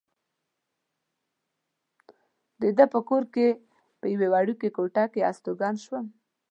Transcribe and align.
د 2.61 2.63
ده 2.77 2.85
په 2.93 2.99
کور 3.09 3.23
کې 3.33 3.47
په 3.99 4.05
یوې 4.13 4.27
وړوکې 4.33 4.69
کوټه 4.77 5.03
کې 5.13 5.21
استوګن 5.29 5.75
شوم. 5.83 6.05